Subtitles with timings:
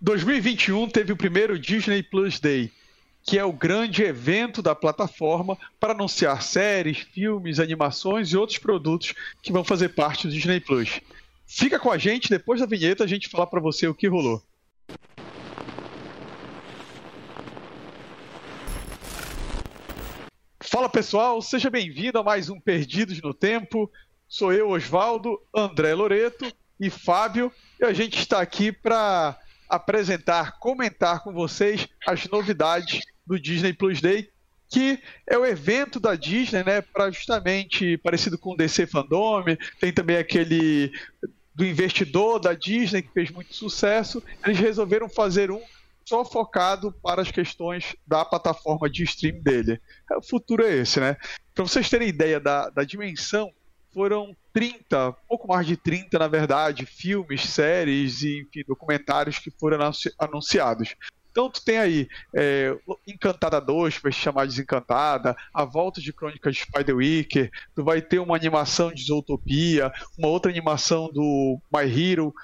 [0.00, 2.70] 2021 teve o primeiro Disney Plus Day,
[3.22, 9.14] que é o grande evento da plataforma para anunciar séries, filmes, animações e outros produtos
[9.42, 11.00] que vão fazer parte do Disney Plus.
[11.46, 14.42] Fica com a gente, depois da vinheta a gente falar para você o que rolou.
[20.60, 23.90] Fala pessoal, seja bem-vindo a mais um Perdidos no Tempo.
[24.28, 27.50] Sou eu, Osvaldo, André Loreto e Fábio,
[27.80, 29.38] e a gente está aqui para
[29.68, 34.30] apresentar, comentar com vocês as novidades do Disney Plus Day,
[34.68, 39.44] que é o evento da Disney, né, para justamente parecido com o DC Fandom,
[39.80, 40.92] tem também aquele
[41.54, 44.22] do investidor da Disney que fez muito sucesso.
[44.44, 45.62] Eles resolveram fazer um
[46.04, 49.80] só focado para as questões da plataforma de stream dele.
[50.18, 51.16] O futuro é esse, né?
[51.54, 53.50] Para vocês terem ideia da, da dimensão,
[53.92, 59.78] foram 30, pouco mais de 30, na verdade, filmes, séries e enfim, documentários que foram
[60.18, 60.96] anunciados.
[61.30, 62.74] Então tu tem aí é,
[63.06, 68.00] Encantada 2, que vai se chamar Desencantada, a volta de Crônicas de Spider-Wicker, tu vai
[68.00, 72.34] ter uma animação de Zootopia, uma outra animação do My Hero,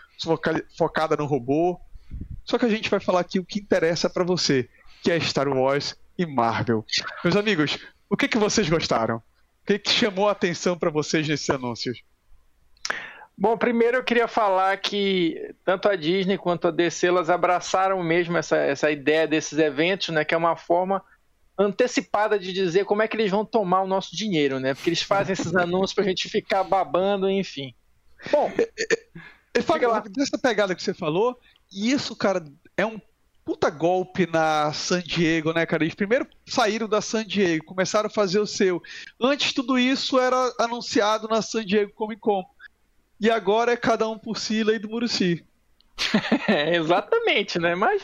[0.77, 1.81] focada no robô.
[2.45, 4.69] Só que a gente vai falar aqui o que interessa para você,
[5.03, 6.85] que é Star Wars e Marvel.
[7.25, 7.79] Meus amigos,
[8.11, 9.23] o que, que vocês gostaram?
[9.63, 12.03] O que, que chamou a atenção para vocês nesses anúncios?
[13.37, 18.37] Bom, primeiro eu queria falar que tanto a Disney quanto a DC elas abraçaram mesmo
[18.37, 20.25] essa, essa ideia desses eventos, né?
[20.25, 21.03] Que é uma forma
[21.59, 24.75] antecipada de dizer como é que eles vão tomar o nosso dinheiro, né?
[24.75, 27.75] Porque eles fazem esses anúncios pra gente ficar babando, enfim.
[28.31, 28.53] Bom,
[29.55, 31.39] é, Fábio, dessa pegada que você falou,
[31.73, 32.45] isso, cara,
[32.77, 33.01] é um
[33.45, 35.85] puta golpe na San Diego, né, cara?
[35.85, 38.83] Eles primeiro saíram da San Diego, começaram a fazer o seu.
[39.21, 42.45] Antes tudo isso era anunciado na San Diego Comic Con
[43.23, 45.45] e agora é cada um por si, lei do Muruci.
[46.49, 47.75] é, exatamente, né?
[47.77, 48.03] Mas,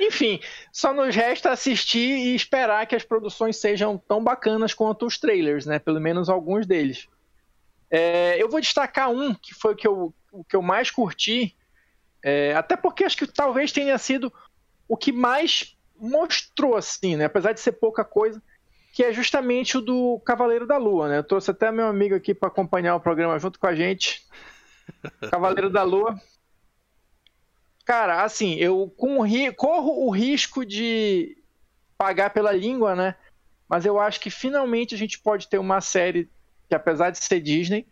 [0.00, 0.40] enfim,
[0.72, 5.66] só nos resta assistir e esperar que as produções sejam tão bacanas quanto os trailers,
[5.66, 5.78] né?
[5.78, 7.08] Pelo menos alguns deles.
[7.88, 11.54] É, eu vou destacar um que foi o que eu, o que eu mais curti,
[12.20, 14.32] é, até porque acho que talvez tenha sido
[14.88, 17.24] o que mais mostrou, assim, né?
[17.24, 18.42] Apesar de ser pouca coisa,
[18.92, 21.18] que é justamente o do Cavaleiro da Lua, né?
[21.18, 24.24] Eu trouxe até meu amigo aqui para acompanhar o programa junto com a gente.
[25.30, 26.20] Cavaleiro da Lua.
[27.84, 28.92] Cara, assim, eu
[29.24, 29.52] ri...
[29.52, 31.36] corro o risco de
[31.98, 33.14] pagar pela língua, né?
[33.68, 36.30] Mas eu acho que finalmente a gente pode ter uma série
[36.68, 37.86] que, apesar de ser Disney,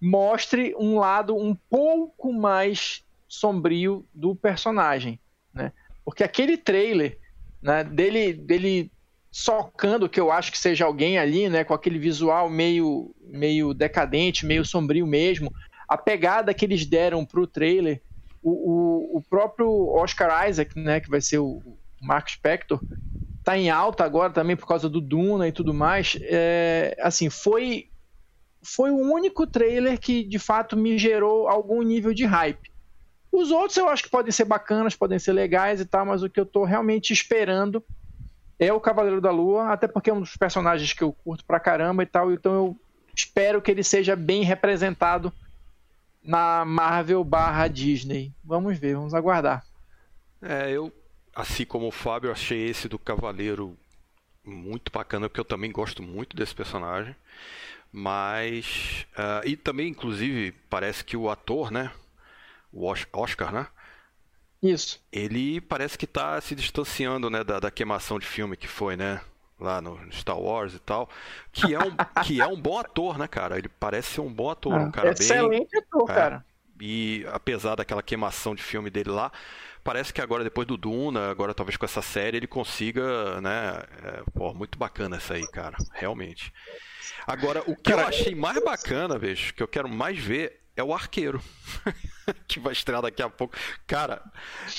[0.00, 5.18] mostre um lado um pouco mais sombrio do personagem,
[5.52, 5.72] né?
[6.04, 7.18] Porque aquele trailer,
[7.62, 8.92] né, dele, dele
[9.30, 14.46] socando que eu acho que seja alguém ali, né, com aquele visual meio, meio decadente,
[14.46, 15.52] meio sombrio mesmo.
[15.88, 18.00] A pegada que eles deram pro trailer,
[18.42, 21.60] o, o, o próprio Oscar Isaac, né, que vai ser o
[22.00, 22.80] Mark Spector,
[23.42, 26.16] tá em alta agora também por causa do Duna e tudo mais.
[26.22, 27.88] É, assim, foi
[28.62, 32.70] foi o único trailer que de fato me gerou algum nível de hype.
[33.34, 36.30] Os outros eu acho que podem ser bacanas, podem ser legais e tal, mas o
[36.30, 37.82] que eu tô realmente esperando
[38.60, 41.58] é o Cavaleiro da Lua, até porque é um dos personagens que eu curto pra
[41.58, 42.80] caramba e tal, então eu
[43.12, 45.32] espero que ele seja bem representado
[46.22, 48.32] na Marvel barra Disney.
[48.44, 49.66] Vamos ver, vamos aguardar.
[50.40, 50.92] É, eu,
[51.34, 53.76] assim como o Fábio, achei esse do Cavaleiro
[54.44, 57.16] muito bacana, porque eu também gosto muito desse personagem.
[57.90, 59.06] Mas.
[59.18, 61.90] Uh, e também, inclusive, parece que o ator, né?
[62.74, 63.68] O Oscar, né?
[64.60, 65.00] Isso.
[65.12, 69.20] Ele parece que está se distanciando, né, da, da queimação de filme que foi, né?
[69.60, 71.08] Lá no Star Wars e tal.
[71.52, 73.56] Que é um, que é um bom ator, né, cara?
[73.58, 76.44] Ele parece ser um bom ator, um cara Excelente bem, ator, é, cara.
[76.80, 79.30] E apesar daquela queimação de filme dele lá,
[79.84, 83.82] parece que agora, depois do Duna, agora talvez com essa série, ele consiga, né?
[84.02, 85.76] É, pô, muito bacana essa aí, cara.
[85.92, 86.52] Realmente.
[87.26, 90.82] Agora, o que cara, eu achei mais bacana, vejo, que eu quero mais ver é
[90.82, 91.40] o arqueiro.
[92.48, 93.56] que vai estrear daqui a pouco.
[93.86, 94.22] Cara,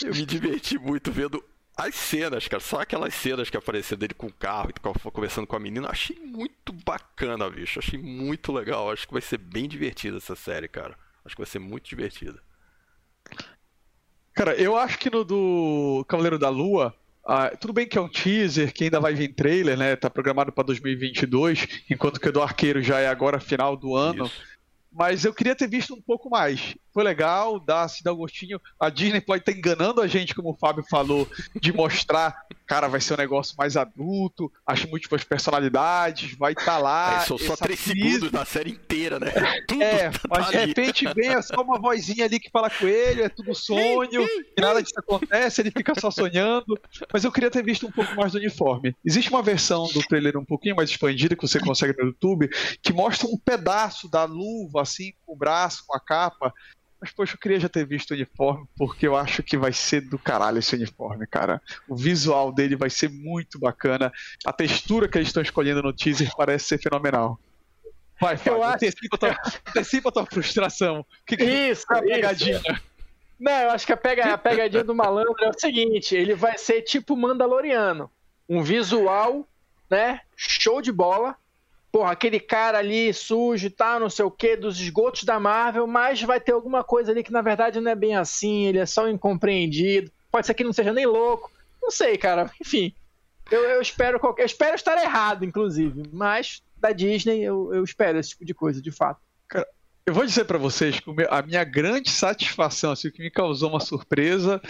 [0.03, 1.43] eu me diverti muito vendo
[1.77, 2.61] as cenas, cara.
[2.61, 5.89] Só aquelas cenas que apareceram dele com o carro e conversando com a menina.
[5.89, 7.79] Achei muito bacana, bicho.
[7.79, 8.91] Achei muito legal.
[8.91, 10.97] Acho que vai ser bem divertida essa série, cara.
[11.23, 12.41] Acho que vai ser muito divertida.
[14.33, 16.93] Cara, eu acho que no do Cavaleiro da Lua,
[17.25, 19.95] ah, tudo bem que é um teaser, que ainda vai vir trailer, né?
[19.95, 24.25] Tá programado para 2022, enquanto que o do Arqueiro já é agora final do ano.
[24.25, 24.54] Isso
[24.95, 26.75] mas eu queria ter visto um pouco mais.
[26.95, 28.57] Foi legal, dá, se dá um gostinho.
[28.79, 31.27] A Disney pode estar enganando a gente, como o Fábio falou,
[31.59, 36.77] de mostrar, cara, vai ser um negócio mais adulto, as múltiplas personalidades, vai estar tá
[36.77, 37.17] lá.
[37.17, 39.27] É, são só três segundos da série inteira, né?
[39.67, 42.87] Tudo é, tá mas de repente vem é só uma vozinha ali que fala com
[42.87, 44.25] ele, é tudo sonho,
[44.57, 46.79] e nada disso acontece, ele fica só sonhando.
[47.11, 48.95] Mas eu queria ter visto um pouco mais do uniforme.
[49.03, 52.49] Existe uma versão do trailer um pouquinho mais expandida que você consegue no YouTube,
[52.81, 56.53] que mostra um pedaço da luva, assim, com o braço, com a capa.
[56.99, 60.01] Mas, poxa, eu queria já ter visto o uniforme, porque eu acho que vai ser
[60.01, 61.61] do caralho esse uniforme, cara.
[61.87, 64.11] O visual dele vai ser muito bacana.
[64.45, 67.39] A textura que eles estão escolhendo no teaser parece ser fenomenal.
[68.19, 68.75] Vai, Fábio, acho...
[68.75, 69.37] antecipa, tua,
[69.67, 71.05] antecipa a tua frustração.
[71.27, 72.57] Que que isso, é a pegadinha?
[72.57, 72.81] Isso.
[73.37, 76.57] Não, eu acho que a, pega, a pegadinha do malandro é o seguinte: ele vai
[76.57, 78.09] ser tipo Mandaloriano.
[78.47, 79.45] Um visual,
[79.89, 80.21] né?
[80.35, 81.35] Show de bola
[81.95, 86.21] porra, aquele cara ali sujo tá, não sei o que, dos esgotos da Marvel, mas
[86.21, 89.07] vai ter alguma coisa ali que na verdade não é bem assim, ele é só
[89.07, 91.49] incompreendido, pode ser que não seja nem louco,
[91.81, 92.93] não sei, cara, enfim.
[93.49, 98.19] Eu, eu espero qualquer, eu espero estar errado, inclusive, mas da Disney eu, eu espero
[98.19, 99.21] esse tipo de coisa, de fato.
[99.47, 99.65] Cara,
[100.05, 103.69] eu vou dizer para vocês que a minha grande satisfação, assim, o que me causou
[103.69, 104.61] uma surpresa,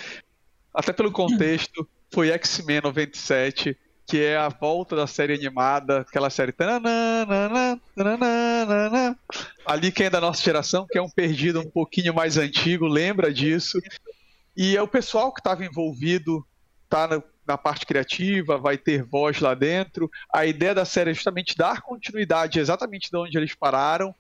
[0.72, 3.76] até pelo contexto, foi X-Men 97
[4.06, 6.54] que é a volta da série animada, aquela série.
[9.66, 13.34] Ali quem é da nossa geração, que é um perdido um pouquinho mais antigo, lembra
[13.34, 13.80] disso.
[14.56, 16.46] E é o pessoal que estava envolvido,
[16.88, 20.10] tá na, na, parte criativa, vai ter voz lá dentro.
[20.32, 24.14] A ideia da série é justamente dar continuidade exatamente de onde eles pararam.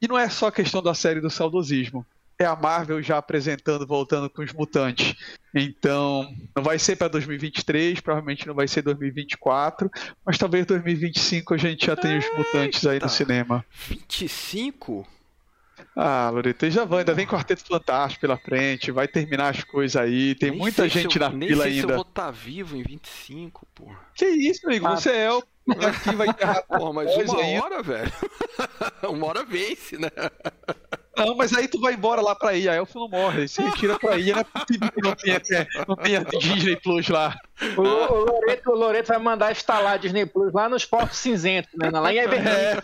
[0.00, 2.04] E não é só questão da série do saudosismo
[2.40, 5.14] é a Marvel já apresentando, voltando com os mutantes.
[5.54, 9.90] Então, não vai ser para 2023, provavelmente não vai ser 2024,
[10.24, 13.64] mas talvez 2025 a gente já tenha os mutantes aí no cinema.
[13.88, 15.06] 25?
[15.96, 20.34] Ah, Loreto, já vai, ainda vem Quarteto Fantástico pela frente, vai terminar as coisas aí,
[20.34, 21.86] tem nem muita gente eu, na nem fila sei ainda.
[21.86, 23.92] Se eu vou estar tá vivo em 25, pô.
[24.14, 24.96] Que isso, amigo, ah.
[24.96, 25.42] você é o
[25.78, 26.62] aqui vai enterrar.
[26.66, 28.12] Porra, mas uma hora, velho.
[29.08, 30.10] uma hora vence, né?
[31.16, 33.98] Não, mas aí tu vai embora lá pra ilha, a Elfo não morre, se retira
[33.98, 37.36] pra ilha, não é possível que não tenha, não tenha Disney Plus lá.
[37.76, 41.90] O, o, Loreto, o Loreto vai mandar instalar Disney Plus lá nos portos cinzentos, né?
[41.90, 42.54] Lá em Evergreen.
[42.54, 42.80] É.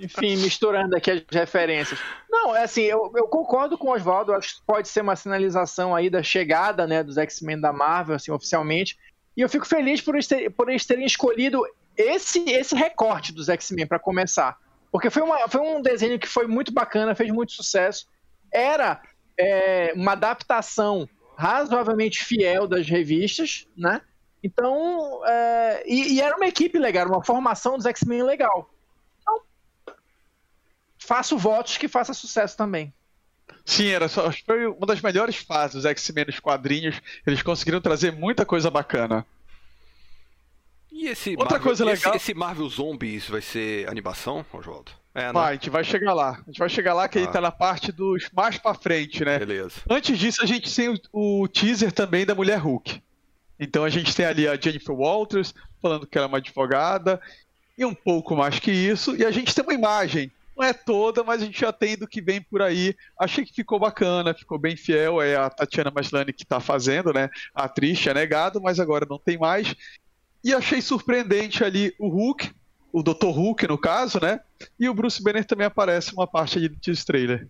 [0.00, 1.98] Enfim, misturando aqui as referências.
[2.30, 5.94] Não, é assim, eu, eu concordo com o Oswaldo, acho que pode ser uma sinalização
[5.94, 8.98] aí da chegada né, dos X-Men da Marvel, assim, oficialmente.
[9.36, 11.62] E eu fico feliz por eles, ter, por eles terem escolhido
[11.96, 14.58] esse, esse recorte dos X-Men para começar.
[14.96, 18.06] Porque foi, uma, foi um desenho que foi muito bacana, fez muito sucesso.
[18.50, 19.02] Era
[19.38, 21.06] é, uma adaptação
[21.36, 24.00] razoavelmente fiel das revistas, né?
[24.42, 28.70] Então, é, e, e, era uma equipe legal, uma formação dos X-Men legal.
[29.20, 29.38] Então,
[30.98, 32.90] faço votos que faça sucesso também.
[33.66, 37.02] Sim, era só, foi uma das melhores fases dos X-Men nos quadrinhos.
[37.26, 39.26] Eles conseguiram trazer muita coisa bacana.
[40.96, 42.14] E esse Outra Marvel, coisa legal.
[42.14, 44.90] Esse, esse, Marvel Zombies vai ser animação, Oswaldo?
[45.14, 45.32] É, né?
[45.32, 46.40] Vai, a gente vai chegar lá.
[46.42, 47.20] A gente vai chegar lá que ah.
[47.20, 49.38] ele tá na parte dos mais pra frente, né?
[49.38, 49.82] Beleza.
[49.90, 53.02] Antes disso, a gente tem o, o teaser também da Mulher Hulk.
[53.60, 57.20] Então a gente tem ali a Jennifer Walters falando que ela é uma advogada
[57.76, 59.14] e um pouco mais que isso.
[59.16, 60.32] E a gente tem uma imagem.
[60.56, 62.96] Não é toda, mas a gente já tem do que vem por aí.
[63.20, 65.20] Achei que ficou bacana, ficou bem fiel.
[65.20, 67.28] É a Tatiana Maslany que tá fazendo, né?
[67.54, 69.74] A atriz tinha negado, mas agora não tem mais.
[70.42, 72.52] E achei surpreendente ali o Hulk,
[72.92, 73.26] o Dr.
[73.26, 74.40] Hulk no caso, né?
[74.78, 77.48] E o Bruce Banner também aparece uma parte ali do trailer.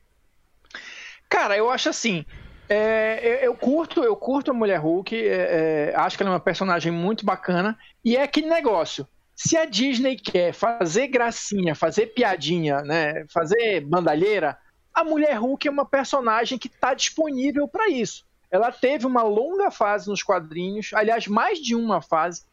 [1.29, 2.25] Cara, eu acho assim.
[2.69, 6.35] É, eu, eu, curto, eu curto a Mulher Hulk, é, é, acho que ela é
[6.35, 7.79] uma personagem muito bacana.
[8.05, 9.07] E é aquele negócio.
[9.37, 14.59] Se a Disney quer fazer gracinha, fazer piadinha, né, fazer bandalheira,
[14.95, 18.25] a Mulher Hulk é uma personagem que está disponível para isso.
[18.51, 22.45] Ela teve uma longa fase nos quadrinhos, aliás, mais de uma fase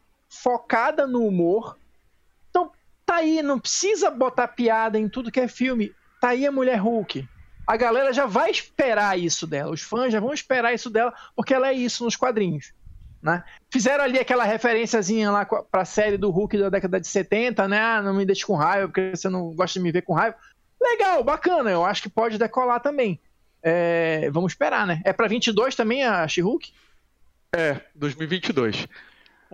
[0.42, 1.78] focada no humor.
[2.50, 2.70] Então,
[3.06, 5.94] tá aí, não precisa botar piada em tudo que é filme.
[6.20, 7.28] Tá aí a Mulher Hulk.
[7.66, 9.72] A galera já vai esperar isso dela.
[9.72, 12.72] Os fãs já vão esperar isso dela, porque ela é isso nos quadrinhos.
[13.22, 13.42] Né?
[13.70, 17.80] Fizeram ali aquela referenciazinha lá pra série do Hulk da década de 70, né?
[17.80, 20.36] Ah, não me deixe com raiva, porque você não gosta de me ver com raiva.
[20.80, 21.70] Legal, bacana.
[21.70, 23.18] Eu acho que pode decolar também.
[23.62, 25.00] É, vamos esperar, né?
[25.06, 26.70] É pra 22 também a She-Hulk?
[27.56, 28.86] É, 2022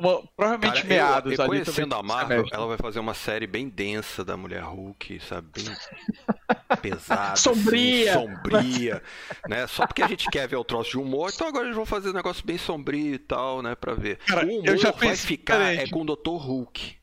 [0.01, 1.65] uma, provavelmente Cara, meados eu, eu ali.
[1.65, 5.49] Conhecendo a Marvel, ela vai fazer uma série bem densa da Mulher Hulk, sabe?
[5.53, 5.65] Bem
[6.83, 7.37] pesada.
[7.37, 8.17] sombria.
[8.17, 9.03] Assim, sombria.
[9.49, 9.67] né?
[9.67, 12.11] Só porque a gente quer ver o troço de humor, então agora eles vão fazer
[12.11, 13.75] um negócio bem sombrio e tal, né?
[13.75, 14.17] Pra ver.
[14.27, 16.31] Cara, o humor vai ficar é com o Dr.
[16.31, 16.97] Hulk.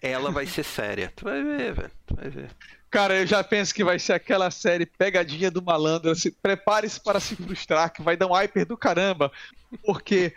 [0.00, 1.10] Ela vai ser séria.
[1.16, 1.90] Tu vai ver, velho.
[2.06, 2.50] Tu vai ver.
[2.90, 6.10] Cara, eu já penso que vai ser aquela série pegadinha do malandro.
[6.10, 9.32] Assim, Prepare-se para se frustrar, que vai dar um hyper do caramba.
[9.84, 10.32] Porque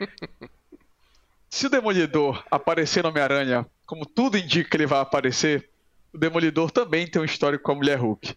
[1.49, 5.69] se o Demolidor aparecer no Homem-Aranha, como tudo indica que ele vai aparecer,
[6.13, 8.35] o Demolidor também tem um histórico com a Mulher Hulk.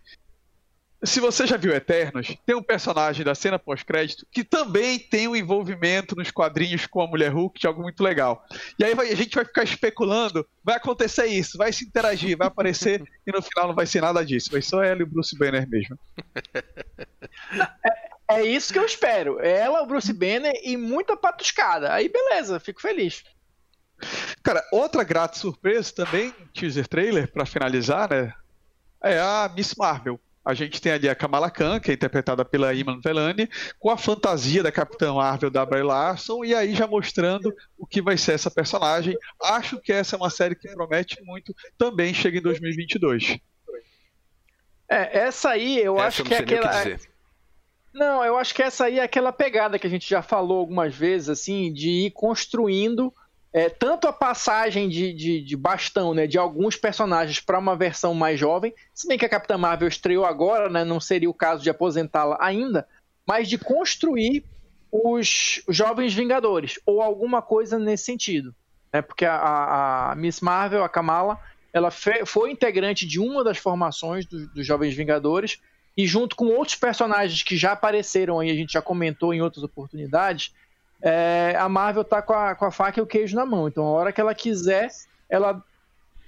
[1.03, 5.35] Se você já viu Eternos, tem um personagem da cena pós-crédito que também tem um
[5.35, 8.45] envolvimento nos quadrinhos com a Mulher Hulk, de algo muito legal.
[8.79, 12.49] E aí vai, a gente vai ficar especulando, vai acontecer isso, vai se interagir, vai
[12.49, 14.53] aparecer, e no final não vai ser nada disso.
[14.53, 15.99] Vai só ela e o Bruce Banner mesmo.
[18.31, 19.41] É, isso que eu espero.
[19.41, 21.93] Ela, o Bruce Banner e muita patuscada.
[21.93, 23.25] Aí beleza, fico feliz.
[24.43, 28.33] Cara, outra grata surpresa também, teaser trailer, para finalizar, né?
[29.03, 32.73] É a Miss Marvel a gente tem ali a Kamala Khan, que é interpretada pela
[32.73, 37.55] Iman Velani, com a fantasia da Capitã Marvel da Bray Larson, e aí já mostrando
[37.77, 39.17] o que vai ser essa personagem.
[39.43, 43.39] Acho que essa é uma série que promete muito, também chega em 2022.
[44.89, 46.83] É, essa aí eu essa acho eu que é aquela.
[47.93, 50.95] Não, eu acho que essa aí é aquela pegada que a gente já falou algumas
[50.95, 53.13] vezes, assim, de ir construindo
[53.53, 58.15] é, tanto a passagem de, de, de, bastão né, de alguns personagens para uma versão
[58.15, 61.63] mais jovem, se bem que a Capitã Marvel estreou agora, né, não seria o caso
[61.63, 62.87] de aposentá-la ainda,
[63.27, 64.45] mas de construir
[64.93, 68.55] os jovens Vingadores, ou alguma coisa nesse sentido.
[68.93, 71.39] Né, porque a, a, a Miss Marvel, a Kamala,
[71.73, 75.61] ela foi integrante de uma das formações do, dos Jovens Vingadores,
[75.97, 79.63] e junto com outros personagens que já apareceram aí, a gente já comentou em outras
[79.63, 80.55] oportunidades,
[81.03, 83.69] é, a Marvel tá com a, com a faca e o queijo na mão.
[83.69, 84.91] Então, a hora que ela quiser,
[85.29, 85.63] ela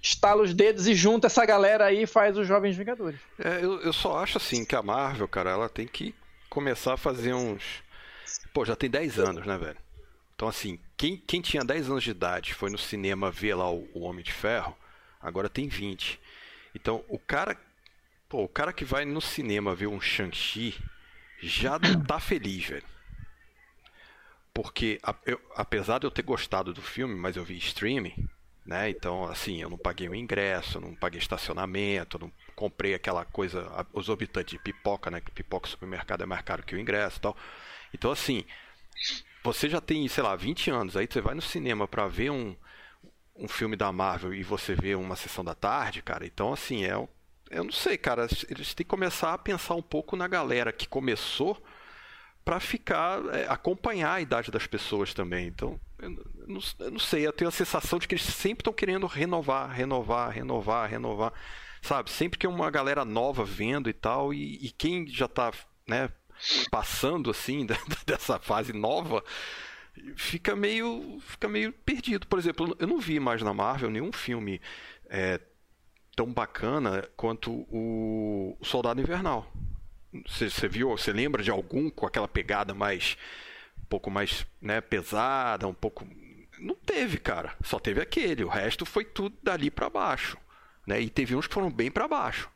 [0.00, 3.20] estala os dedos e junta essa galera aí e faz os Jovens Vingadores.
[3.38, 6.14] É, eu, eu só acho assim que a Marvel, cara, ela tem que
[6.50, 7.82] começar a fazer uns.
[8.52, 9.78] Pô, já tem 10 anos, né, velho?
[10.34, 13.88] Então, assim, quem, quem tinha 10 anos de idade foi no cinema ver lá o,
[13.94, 14.76] o Homem de Ferro,
[15.20, 16.18] agora tem 20.
[16.74, 17.56] Então, o cara.
[18.32, 20.74] Pô, o cara que vai no cinema ver um Shang-Chi
[21.42, 22.86] já tá feliz, velho.
[24.54, 28.26] Porque, eu, apesar de eu ter gostado do filme, mas eu vi streaming,
[28.64, 28.88] né?
[28.88, 34.56] Então, assim, eu não paguei o ingresso, não paguei estacionamento, não comprei aquela coisa exorbitante
[34.56, 35.20] de pipoca, né?
[35.20, 37.36] Que pipoca supermercado é mais caro que o ingresso e tal.
[37.92, 38.46] Então, assim,
[39.44, 42.56] você já tem, sei lá, 20 anos, aí você vai no cinema para ver um,
[43.36, 46.24] um filme da Marvel e você vê uma sessão da tarde, cara.
[46.24, 46.96] Então, assim, é.
[47.52, 48.26] Eu não sei, cara.
[48.48, 51.62] Eles têm que começar a pensar um pouco na galera que começou
[52.44, 55.46] para ficar é, acompanhar a idade das pessoas também.
[55.46, 58.72] Então, eu não, eu não, sei, eu tenho a sensação de que eles sempre estão
[58.72, 61.32] querendo renovar, renovar, renovar, renovar,
[61.80, 62.10] sabe?
[62.10, 65.52] Sempre que é uma galera nova vendo e tal, e, e quem já está
[65.86, 66.10] né,
[66.70, 67.66] passando assim
[68.04, 69.22] dessa fase nova
[70.16, 72.26] fica meio fica meio perdido.
[72.26, 74.60] Por exemplo, eu não vi mais na Marvel nenhum filme
[75.08, 75.40] é,
[76.14, 79.50] tão bacana quanto o Soldado Invernal.
[80.26, 83.16] Você viu, você lembra de algum com aquela pegada mais
[83.80, 86.06] um pouco mais, né, pesada, um pouco
[86.62, 87.56] não teve, cara.
[87.62, 90.38] Só teve aquele, o resto foi tudo dali para baixo,
[90.86, 91.00] né?
[91.00, 92.48] E teve uns que foram bem para baixo.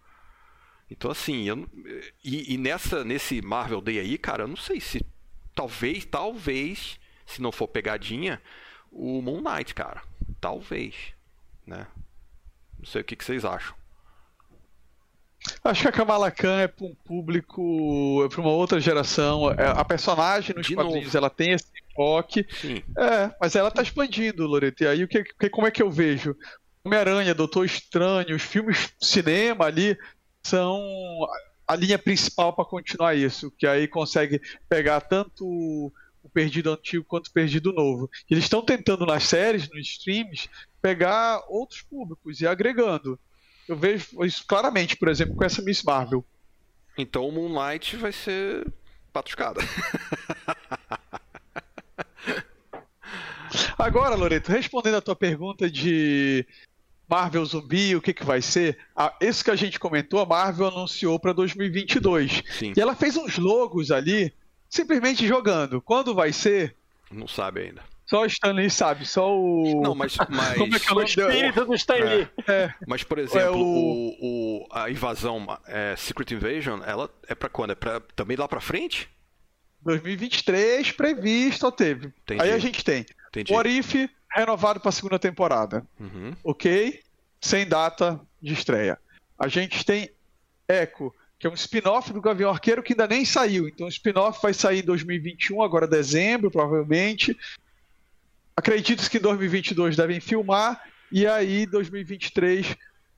[0.88, 1.68] Então assim, eu,
[2.22, 5.04] e, e, nessa nesse Marvel Day aí, cara, eu não sei se
[5.54, 8.40] talvez, talvez, se não for pegadinha,
[8.92, 10.02] o Moon Knight, cara,
[10.40, 10.94] talvez,
[11.66, 11.86] né?
[12.86, 13.74] Não sei o que, que vocês acham.
[15.64, 19.50] Acho que a Kamala Khan é para um público, é para uma outra geração.
[19.50, 21.16] É, a personagem nos De quadrinhos novo.
[21.16, 22.46] ela tem esse enfoque.
[22.60, 22.82] Sim.
[22.96, 24.84] É, mas ela está expandindo, Loreto.
[24.84, 26.36] E aí o que, que, como é que eu vejo?
[26.84, 29.98] Homem-Aranha, Doutor Estranho, os filmes cinema ali
[30.42, 30.80] são
[31.66, 35.92] a linha principal para continuar isso, que aí consegue pegar tanto
[36.26, 38.10] o perdido antigo quanto o perdido novo.
[38.28, 40.48] Eles estão tentando nas séries, nos streams,
[40.82, 43.18] pegar outros públicos e agregando.
[43.68, 46.24] Eu vejo isso claramente, por exemplo, com essa Miss Marvel.
[46.98, 48.66] Então o Moonlight vai ser
[49.12, 49.60] patuscada.
[53.78, 56.46] Agora, Loreto, respondendo a tua pergunta de
[57.08, 58.78] Marvel Zumbi, o que, que vai ser?
[58.94, 62.42] Ah, esse que a gente comentou, a Marvel anunciou para 2022.
[62.58, 62.72] Sim.
[62.76, 64.32] E ela fez uns logos ali,
[64.76, 65.80] simplesmente jogando.
[65.80, 66.76] Quando vai ser?
[67.10, 67.82] Não sabe ainda.
[68.04, 69.82] Só o Stanley sabe, só o.
[69.82, 70.16] Não, mas.
[70.28, 70.54] mas...
[70.58, 72.28] Como é que é o espírito do Stanley.
[72.46, 72.52] É.
[72.52, 72.74] É.
[72.86, 73.56] Mas, por exemplo, é o...
[73.56, 74.66] O, o...
[74.70, 77.72] a invasão é, Secret Invasion, ela é pra quando?
[77.72, 78.00] É pra...
[78.14, 79.08] também lá pra frente?
[79.82, 82.12] 2023 previsto, teve.
[82.22, 82.42] Entendi.
[82.42, 83.52] Aí a gente tem Entendi.
[83.52, 85.84] o Orif renovado pra segunda temporada.
[85.98, 86.32] Uhum.
[86.44, 87.02] Ok?
[87.40, 88.98] Sem data de estreia.
[89.38, 90.10] A gente tem
[90.68, 93.68] Echo, que é um spin-off do Gavião Arqueiro que ainda nem saiu.
[93.68, 97.36] Então o spin-off vai sair em 2021, agora dezembro, provavelmente.
[98.56, 102.74] Acredito que em 2022 devem filmar e aí 2023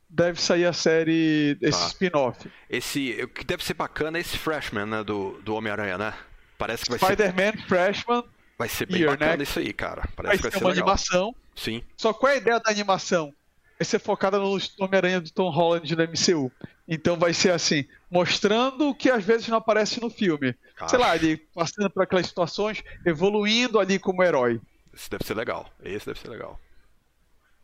[0.08, 1.86] deve sair a série, esse tá.
[1.86, 2.50] spin-off.
[2.68, 6.14] Esse, o que deve ser bacana é esse Freshman, né, do, do Homem-Aranha, né?
[6.56, 7.66] Parece que vai Spider-Man ser...
[7.68, 8.24] Freshman.
[8.58, 10.08] Vai ser bem Year, bacana isso aí, cara.
[10.16, 10.84] Parece vai que vai ser, uma legal.
[10.84, 11.34] animação.
[11.54, 11.84] Sim.
[11.96, 13.32] Só qual é a ideia da animação?
[13.78, 16.52] Vai ser focada no Homem-Aranha do Tom Holland no MCU.
[16.88, 20.54] Então vai ser assim, mostrando o que às vezes não aparece no filme.
[20.86, 24.60] Sei lá, ele passando por aquelas situações, evoluindo ali como herói.
[24.94, 25.70] Esse deve ser legal.
[25.84, 26.58] Esse deve ser legal.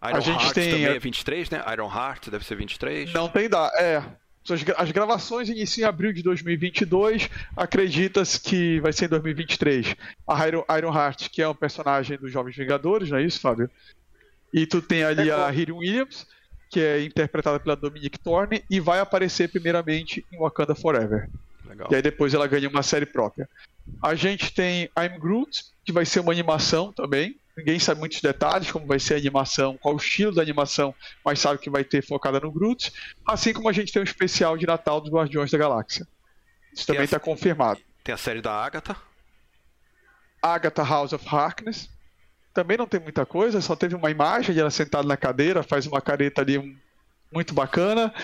[0.04, 0.70] Iron a gente Heart tem...
[0.70, 1.64] também é 23, né?
[1.72, 3.12] Iron Heart deve ser 23.
[3.14, 4.02] Não tem dá, é.
[4.76, 9.96] As gravações iniciam em abril de 2022, acredita-se que vai ser em 2023.
[10.28, 13.70] A Iron, Iron Heart, que é um personagem dos Jovens Vingadores, não é isso, Fábio?
[14.52, 16.26] E tu tem ali é a Riri Williams,
[16.70, 21.28] que é interpretada pela Dominique Thorne, e vai aparecer primeiramente em Wakanda Forever.
[21.66, 21.88] Legal.
[21.90, 23.48] E aí depois ela ganha uma série própria.
[24.02, 28.70] A gente tem I'm Groot, que vai ser uma animação também, Ninguém sabe muitos detalhes,
[28.70, 30.94] como vai ser a animação, qual o estilo da animação,
[31.24, 32.92] mas sabe que vai ter focada no Groot.
[33.24, 36.06] Assim como a gente tem um especial de Natal dos Guardiões da Galáxia.
[36.72, 37.80] Isso também está confirmado.
[38.02, 38.96] Tem a série da Agatha.
[40.42, 41.88] Agatha House of Harkness.
[42.54, 45.86] Também não tem muita coisa, só teve uma imagem de ela sentada na cadeira, faz
[45.86, 46.78] uma careta ali
[47.32, 48.14] muito bacana.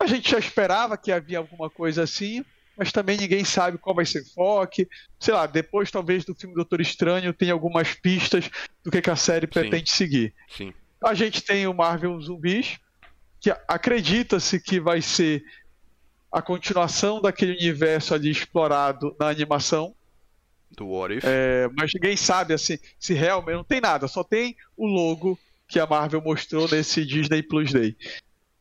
[0.00, 2.44] A gente já esperava que havia alguma coisa assim
[2.76, 4.86] mas também ninguém sabe qual vai ser o foco.
[5.18, 8.50] Sei lá, depois talvez do filme Doutor Estranho tem algumas pistas
[8.84, 9.96] do que, que a série pretende Sim.
[9.96, 10.34] seguir.
[10.48, 10.74] Sim.
[11.02, 12.78] A gente tem o Marvel Zumbis,
[13.40, 15.42] que acredita-se que vai ser
[16.30, 19.94] a continuação daquele universo ali explorado na animação.
[20.70, 21.24] Do What If.
[21.26, 25.80] É, mas ninguém sabe assim se realmente não tem nada, só tem o logo que
[25.80, 27.96] a Marvel mostrou nesse Disney Plus Day.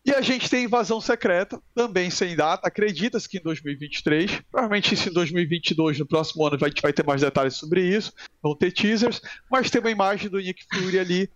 [0.06, 5.10] E a gente tem Invasão Secreta, também sem data, acredita-se que em 2023, provavelmente isso
[5.10, 8.72] em 2022, no próximo ano, a gente vai ter mais detalhes sobre isso, vão ter
[8.72, 9.20] teasers,
[9.50, 11.30] mas tem uma imagem do Nick Fury ali,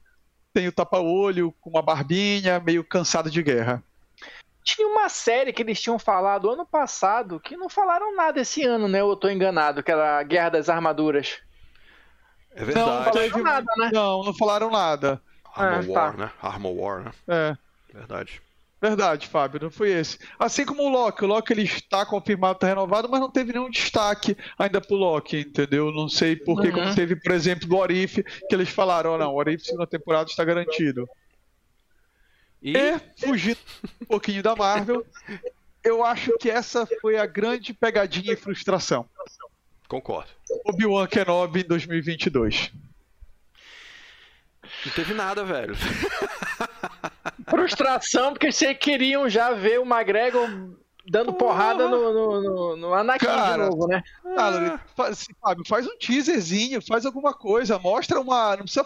[0.53, 3.83] tem o tapa-olho, com uma barbinha, meio cansado de guerra.
[4.63, 8.87] Tinha uma série que eles tinham falado ano passado, que não falaram nada esse ano,
[8.87, 9.01] né?
[9.01, 11.39] Eu tô enganado, que era a Guerra das Armaduras.
[12.51, 12.87] É verdade.
[12.87, 13.89] Não, não falaram nada, né?
[13.93, 15.21] Não, não falaram nada.
[15.55, 16.17] Armor ah, War, tá.
[16.17, 16.31] né?
[16.41, 17.11] Armor War, né?
[17.27, 17.57] É.
[17.93, 18.41] Verdade.
[18.81, 20.17] Verdade, Fábio, não foi esse.
[20.37, 23.69] Assim como o Loki, o Loki ele está confirmado, está renovado, mas não teve nenhum
[23.69, 25.91] destaque ainda pro Loki, entendeu?
[25.91, 26.75] Não sei porque, uhum.
[26.75, 30.29] como teve, por exemplo, do Orif, que eles falaram, oh, não, o Orif segunda temporada
[30.29, 31.09] está garantido.
[32.61, 33.59] E, e fugindo
[34.01, 35.05] um pouquinho da Marvel,
[35.83, 39.07] eu acho que essa foi a grande pegadinha e frustração.
[39.87, 40.29] Concordo.
[40.65, 42.71] Obi-Wan Kenobi em 2022.
[44.85, 45.75] Não teve nada, velho.
[47.49, 50.47] Frustração, porque vocês queriam já ver o McGregor
[51.09, 54.03] dando porrada no, no, no, no Anakin Cara, de novo, né?
[54.37, 58.55] Ah, faz, Fábio, faz um teaserzinho, faz alguma coisa, mostra uma.
[58.55, 58.85] Não precisa.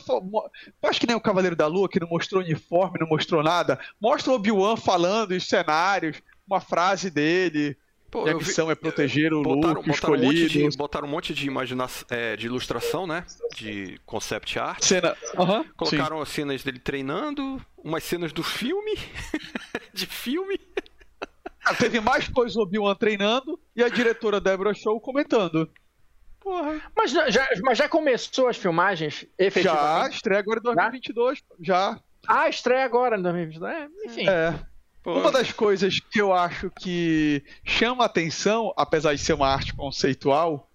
[0.82, 3.80] Acho que nem o Cavaleiro da Lua, que não mostrou uniforme, não mostrou nada.
[4.00, 7.78] Mostra o Obi-Wan falando os cenários, uma frase dele.
[8.14, 10.66] Pô, a missão vi, é proteger o botaram, Luke, botaram escolhido.
[10.66, 13.26] Um de, botaram um monte de imaginação, é, de ilustração, né?
[13.56, 14.84] De concept art.
[14.84, 15.18] Cena.
[15.36, 16.22] Uhum, Colocaram sim.
[16.22, 18.96] as cenas dele treinando, umas cenas do filme.
[19.92, 20.60] de filme.
[21.66, 25.70] Ah, teve mais coisa o Obi-Wan treinando e a diretora Deborah Show comentando.
[26.40, 26.82] Porra.
[26.96, 30.10] Mas já, mas já começou as filmagens efetivamente?
[30.10, 31.44] Já, estreia agora em 2022.
[31.62, 32.00] Já.
[32.28, 33.74] Ah, estreia agora em 2022.
[33.74, 34.28] É, enfim.
[34.28, 34.60] É.
[35.02, 35.20] Pô.
[35.20, 40.70] Uma das coisas que eu acho que chama atenção, apesar de ser uma arte conceitual,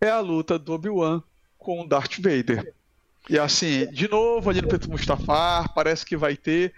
[0.00, 1.22] é a luta do Obi-Wan
[1.58, 2.74] com o Darth Vader.
[3.28, 6.74] E assim, de novo, ali no Preto Mustafar, parece que vai ter.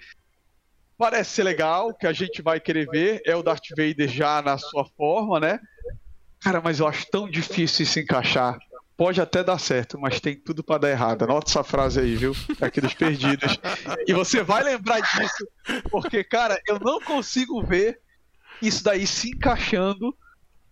[1.00, 3.22] Parece ser legal, que a gente vai querer ver.
[3.24, 5.58] É o Darth Vader já na sua forma, né?
[6.40, 8.58] Cara, mas eu acho tão difícil se encaixar
[9.00, 11.22] pode até dar certo, mas tem tudo para dar errado.
[11.22, 12.36] Anota essa frase aí, viu?
[12.60, 13.58] Aqui dos perdidos.
[14.06, 15.48] E você vai lembrar disso,
[15.90, 17.98] porque, cara, eu não consigo ver
[18.60, 20.14] isso daí se encaixando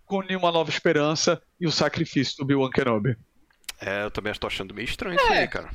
[0.05, 3.17] com nenhuma nova esperança e o sacrifício do Bill Kenobi.
[3.81, 5.23] É, eu também estou achando meio estranho é.
[5.23, 5.71] isso aí, cara.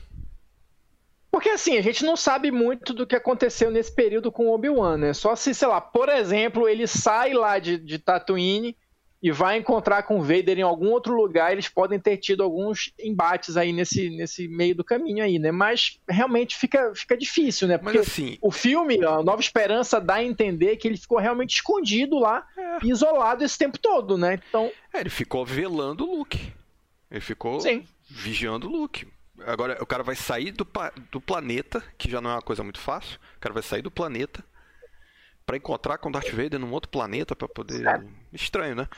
[1.35, 4.97] Porque assim, a gente não sabe muito do que aconteceu nesse período com o Obi-Wan,
[4.97, 5.13] né?
[5.13, 8.77] Só se, sei lá, por exemplo, ele sai lá de, de Tatooine
[9.21, 12.93] e vai encontrar com o Vader em algum outro lugar, eles podem ter tido alguns
[13.01, 15.51] embates aí nesse, nesse meio do caminho aí, né?
[15.51, 17.79] Mas realmente fica, fica difícil, né?
[17.79, 18.39] Porque assim...
[18.41, 22.87] o filme, a Nova Esperança, dá a entender que ele ficou realmente escondido lá, é.
[22.87, 24.39] isolado esse tempo todo, né?
[24.49, 24.71] Então...
[24.93, 26.53] É, ele ficou velando o Luke.
[27.11, 27.85] Ele ficou Sim.
[28.09, 29.05] vigiando o Luke.
[29.47, 30.67] Agora, o cara vai sair do,
[31.11, 33.19] do planeta, que já não é uma coisa muito fácil.
[33.37, 34.45] O cara vai sair do planeta
[35.47, 37.87] para encontrar com Darth Vader num outro planeta para poder.
[37.87, 38.03] É.
[38.33, 38.89] Estranho, né?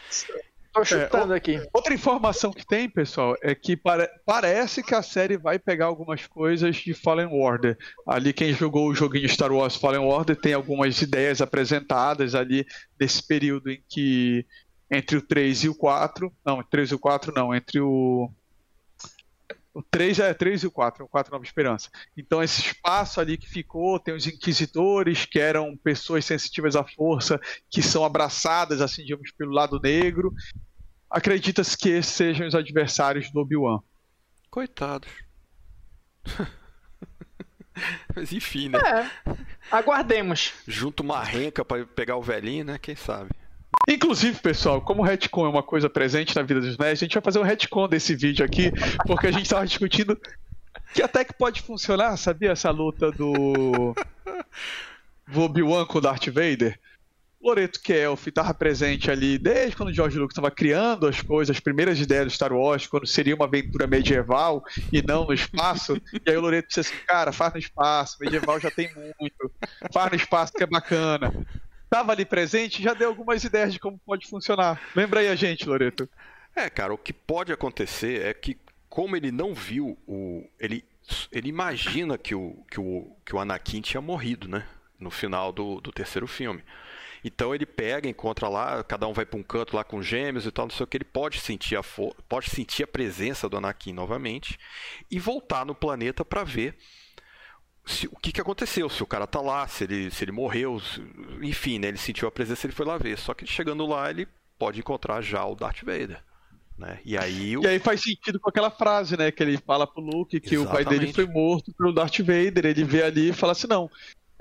[0.77, 1.59] Tô chutando é, aqui.
[1.73, 6.27] Outra informação que tem, pessoal, é que pare parece que a série vai pegar algumas
[6.27, 7.79] coisas de Fallen Order.
[8.07, 12.67] Ali, quem jogou o joguinho Star Wars Fallen Order tem algumas ideias apresentadas ali
[13.01, 14.47] nesse período em que.
[14.89, 16.33] Entre o 3 e o 4.
[16.45, 18.31] Não, 3 e o 4 não, entre o.
[19.77, 21.91] O 3 é 3 e o 4, o 4 Nova Esperança.
[22.17, 27.39] Então, esse espaço ali que ficou, tem os inquisidores, que eram pessoas sensitivas à força,
[27.69, 30.33] que são abraçadas, assim, digamos, pelo lado negro.
[31.11, 33.81] Acredita-se que esses sejam os adversários do Obi-Wan.
[34.51, 35.11] Coitados.
[38.17, 38.79] Mas enfim, né?
[38.79, 39.11] É,
[39.71, 40.55] aguardemos.
[40.67, 42.79] Junto uma renca para pegar o velhinho, né?
[42.79, 43.29] Quem sabe?
[43.89, 47.15] Inclusive, pessoal, como o retcon é uma coisa presente na vida dos nerds, a gente
[47.15, 48.73] vai fazer um retcon desse vídeo aqui,
[49.07, 50.19] porque a gente estava discutindo
[50.93, 52.51] que até que pode funcionar, sabia?
[52.51, 53.95] Essa luta do,
[55.29, 56.79] do Obi-Wan com o Darth Vader.
[57.41, 62.01] Loreto Kelf estava presente ali desde quando George Lucas estava criando as coisas, as primeiras
[62.01, 65.97] ideias do Star Wars, quando seria uma aventura medieval e não no espaço.
[66.13, 69.53] E aí o Loreto disse assim: cara, faz no espaço, medieval já tem muito,
[69.93, 71.33] faz no espaço que é bacana
[71.87, 74.81] estava ali presente já deu algumas ideias de como pode funcionar.
[74.95, 76.09] Lembra aí a gente, Loreto.
[76.55, 78.57] É, cara, o que pode acontecer é que,
[78.89, 80.49] como ele não viu o.
[80.59, 80.85] Ele,
[81.31, 84.67] ele imagina que o, que, o, que o Anakin tinha morrido, né?
[84.99, 86.63] No final do, do terceiro filme.
[87.23, 90.51] Então ele pega, encontra lá, cada um vai para um canto lá com gêmeos e
[90.51, 91.83] tal, não sei o que, ele pode sentir a
[92.29, 94.59] pode sentir a presença do Anakin novamente
[95.11, 96.77] e voltar no planeta para ver
[97.87, 100.81] se, o que, que aconteceu, se o cara tá lá, se ele, se ele morreu,
[100.81, 101.01] se,
[101.41, 103.17] enfim, né, ele sentiu a presença, ele foi lá ver.
[103.17, 104.27] Só que chegando lá, ele
[104.59, 106.21] pode encontrar já o Darth Vader.
[106.77, 106.99] Né?
[107.05, 107.63] E aí, o...
[107.63, 109.31] e aí faz sentido com aquela frase, né?
[109.31, 110.69] Que ele fala pro Luke que Exatamente.
[110.69, 112.67] o pai dele foi morto pelo Darth Vader.
[112.67, 113.89] Ele vê ali e fala assim: não.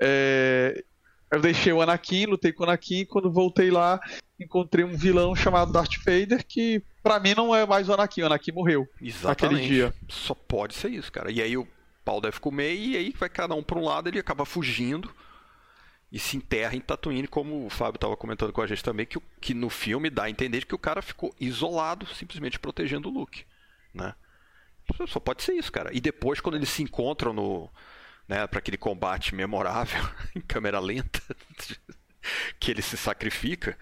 [0.00, 0.84] É...
[1.30, 4.00] Eu deixei o Anakin, lutei com o Anakin, e quando voltei lá,
[4.38, 8.26] encontrei um vilão chamado Darth Vader, que para mim não é mais o Anakin, o
[8.26, 9.42] Anakin morreu Exatamente.
[9.52, 9.94] naquele dia.
[10.08, 11.32] Só pode ser isso, cara.
[11.32, 11.66] E aí o
[12.06, 15.12] pau deve comer, e aí vai cada um para um lado, ele acaba fugindo
[16.12, 19.20] e se enterra em Tatooine, como o Fábio estava comentando com a gente também, que,
[19.40, 23.44] que no filme dá a entender que o cara ficou isolado, simplesmente protegendo o Luke,
[23.92, 24.14] né?
[25.08, 25.90] Só pode ser isso, cara.
[25.92, 27.68] E depois, quando eles se encontram no,
[28.28, 30.00] né, para aquele combate memorável
[30.32, 31.20] em câmera lenta,
[32.60, 33.76] que ele se sacrifica,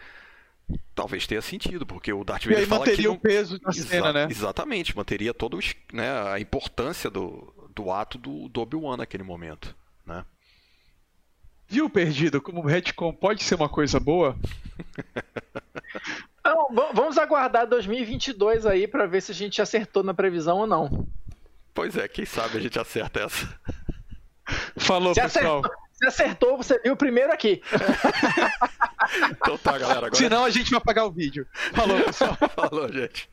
[0.94, 3.14] talvez tenha sentido, porque o Darth Vader e aí fala manteria que não...
[3.16, 4.28] o peso da cena, né?
[4.30, 5.58] Exatamente, manteria toda
[5.92, 9.74] né, a importância do, do ato do, do Obi-Wan naquele momento,
[10.06, 10.24] né?
[11.66, 14.36] Viu, Perdido, como o retcon pode ser uma coisa boa?
[16.44, 21.08] Não, vamos aguardar 2022 aí para ver se a gente acertou na previsão ou não.
[21.72, 23.60] Pois é, quem sabe a gente acerta essa.
[24.76, 25.60] Falou, se pessoal.
[25.60, 27.62] Acertou, se acertou, você viu primeiro aqui.
[29.30, 30.06] então tá, galera.
[30.06, 30.14] Agora...
[30.14, 31.46] Senão a gente vai apagar o vídeo.
[31.72, 32.36] Falou, pessoal.
[32.54, 33.28] Falou, gente.